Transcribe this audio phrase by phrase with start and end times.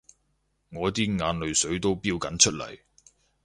[0.69, 2.79] 我啲眼淚水都標緊出嚟